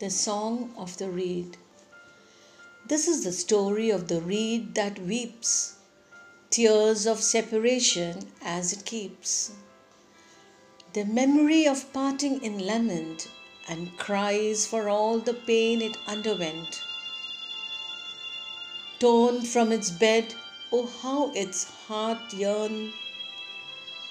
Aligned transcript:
The 0.00 0.08
Song 0.08 0.72
of 0.78 0.96
the 0.96 1.10
Reed. 1.10 1.58
This 2.86 3.06
is 3.06 3.22
the 3.22 3.32
story 3.32 3.90
of 3.90 4.08
the 4.08 4.22
reed 4.22 4.74
that 4.74 4.98
weeps 4.98 5.74
tears 6.48 7.06
of 7.06 7.20
separation 7.20 8.32
as 8.40 8.72
it 8.72 8.86
keeps. 8.86 9.50
The 10.94 11.04
memory 11.04 11.66
of 11.66 11.92
parting 11.92 12.42
in 12.42 12.64
lament 12.64 13.28
and 13.68 13.94
cries 13.98 14.64
for 14.64 14.88
all 14.88 15.18
the 15.18 15.34
pain 15.34 15.82
it 15.82 15.98
underwent. 16.06 16.80
Torn 19.00 19.42
from 19.42 19.70
its 19.70 19.90
bed, 19.90 20.34
oh, 20.72 20.86
how 21.02 21.30
its 21.34 21.64
heart 21.64 22.32
yearns 22.32 22.94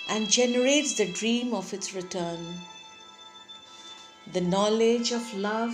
and 0.07 0.29
generates 0.29 0.93
the 0.93 1.11
dream 1.11 1.51
of 1.51 1.73
its 1.73 1.95
return 1.95 2.59
the 4.31 4.41
knowledge 4.41 5.11
of 5.11 5.33
love 5.33 5.73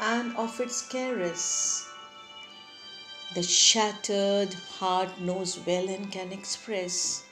and 0.00 0.36
of 0.36 0.60
its 0.60 0.82
caress. 0.82 1.88
The 3.34 3.42
shattered 3.42 4.54
heart 4.54 5.20
knows 5.20 5.58
well 5.66 5.88
and 5.88 6.12
can 6.12 6.32
express 6.32 7.24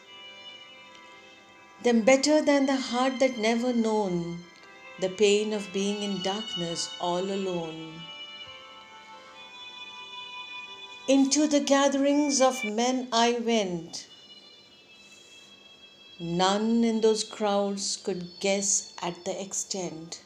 them 1.83 2.03
better 2.03 2.43
than 2.43 2.67
the 2.67 2.77
heart 2.77 3.21
that 3.21 3.39
never 3.39 3.73
known 3.73 4.43
the 5.01 5.09
pain 5.09 5.53
of 5.53 5.73
being 5.73 6.03
in 6.03 6.21
darkness 6.23 6.91
all 7.01 7.23
alone. 7.23 8.03
Into 11.07 11.47
the 11.47 11.61
gatherings 11.61 12.41
of 12.41 12.65
men 12.65 13.09
I 13.13 13.33
went. 13.33 14.09
None 16.19 16.83
in 16.83 17.01
those 17.01 17.23
crowds 17.25 17.97
could 17.97 18.29
guess 18.41 18.93
at 19.01 19.25
the 19.25 19.41
extent 19.41 20.23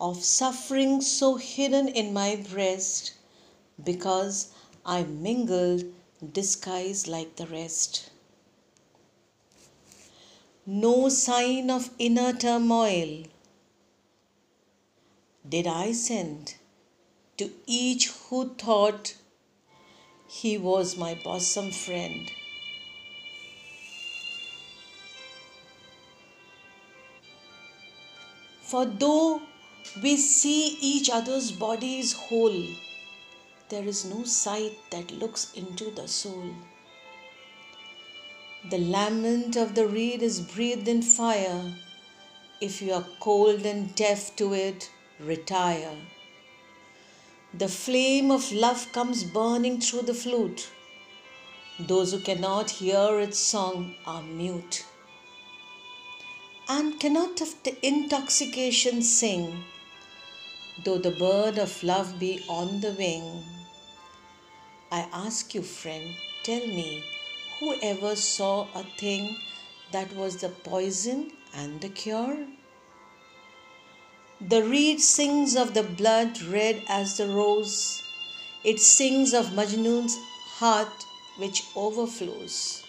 of 0.00 0.22
suffering 0.22 1.00
so 1.00 1.36
hidden 1.36 1.88
in 1.88 2.12
my 2.12 2.36
breast 2.50 3.14
because 3.82 4.52
I 4.84 5.02
mingled 5.02 5.84
disguised 6.32 7.08
like 7.08 7.36
the 7.36 7.46
rest. 7.46 8.10
No 10.66 11.08
sign 11.08 11.70
of 11.70 11.90
inner 11.98 12.32
turmoil 12.32 13.24
did 15.48 15.66
I 15.66 15.92
send 15.92 16.56
to 17.38 17.50
each 17.66 18.08
who 18.08 18.50
thought 18.54 19.14
he 20.28 20.58
was 20.58 20.96
my 20.96 21.14
bosom 21.24 21.70
friend. 21.70 22.30
For 28.60 28.84
though 28.84 29.40
we 30.02 30.16
see 30.16 30.78
each 30.80 31.10
other's 31.10 31.50
bodies 31.50 32.12
whole. 32.12 32.64
There 33.68 33.84
is 33.84 34.04
no 34.04 34.24
sight 34.24 34.78
that 34.90 35.10
looks 35.10 35.52
into 35.54 35.90
the 35.90 36.06
soul. 36.08 36.50
The 38.70 38.78
lament 38.78 39.56
of 39.56 39.74
the 39.74 39.86
reed 39.86 40.22
is 40.22 40.40
breathed 40.40 40.88
in 40.88 41.02
fire. 41.02 41.74
If 42.60 42.82
you 42.82 42.92
are 42.92 43.06
cold 43.20 43.64
and 43.64 43.94
deaf 43.94 44.34
to 44.36 44.52
it, 44.52 44.90
retire. 45.20 45.96
The 47.54 47.68
flame 47.68 48.30
of 48.30 48.52
love 48.52 48.92
comes 48.92 49.24
burning 49.24 49.80
through 49.80 50.02
the 50.02 50.14
flute. 50.14 50.70
Those 51.78 52.12
who 52.12 52.20
cannot 52.20 52.70
hear 52.70 53.18
its 53.20 53.38
song 53.38 53.94
are 54.06 54.22
mute 54.22 54.84
and 56.68 57.00
cannot 57.00 57.40
of 57.40 57.54
the 57.62 57.74
intoxication 57.86 59.00
sing 59.02 59.64
though 60.84 60.98
the 60.98 61.10
bird 61.10 61.58
of 61.58 61.82
love 61.82 62.18
be 62.18 62.44
on 62.48 62.80
the 62.80 62.92
wing. 62.92 63.44
I 64.90 65.06
ask 65.12 65.54
you, 65.54 65.62
friend, 65.62 66.14
tell 66.42 66.66
me, 66.66 67.04
who 67.58 67.74
ever 67.82 68.14
saw 68.16 68.68
a 68.74 68.84
thing 68.98 69.36
that 69.92 70.14
was 70.14 70.36
the 70.36 70.48
poison 70.48 71.32
and 71.54 71.80
the 71.80 71.88
cure? 71.88 72.46
The 74.40 74.62
reed 74.62 75.00
sings 75.00 75.56
of 75.56 75.74
the 75.74 75.82
blood 75.82 76.40
red 76.42 76.82
as 76.88 77.16
the 77.16 77.26
rose. 77.26 78.02
It 78.64 78.78
sings 78.78 79.34
of 79.34 79.46
Majnun's 79.46 80.16
heart 80.58 81.04
which 81.38 81.64
overflows. 81.74 82.84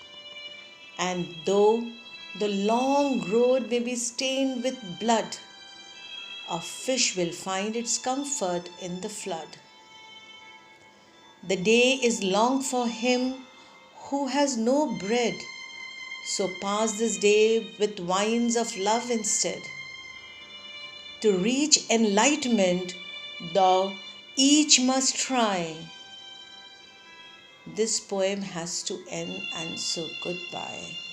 And 0.99 1.35
though 1.45 1.83
the 2.39 2.49
long 2.49 3.29
road 3.31 3.69
may 3.69 3.79
be 3.79 3.95
stained 3.95 4.63
with 4.63 4.99
blood, 4.99 5.37
a 6.49 6.59
fish 6.59 7.15
will 7.15 7.31
find 7.31 7.75
its 7.75 7.97
comfort 7.97 8.69
in 8.81 9.01
the 9.01 9.09
flood. 9.09 9.57
The 11.47 11.55
day 11.55 11.99
is 12.03 12.23
long 12.23 12.61
for 12.61 12.87
him 12.87 13.45
who 14.09 14.27
has 14.27 14.57
no 14.57 14.97
bread, 14.99 15.35
so 16.25 16.49
pass 16.61 16.97
this 16.97 17.17
day 17.17 17.75
with 17.79 17.99
wines 17.99 18.55
of 18.55 18.75
love 18.77 19.09
instead. 19.09 19.61
To 21.21 21.37
reach 21.37 21.89
enlightenment, 21.89 22.95
thou 23.53 23.93
each 24.35 24.79
must 24.81 25.15
try. 25.15 25.75
This 27.67 27.99
poem 27.99 28.41
has 28.41 28.83
to 28.83 28.99
end, 29.09 29.41
and 29.55 29.79
so 29.79 30.07
goodbye. 30.23 31.08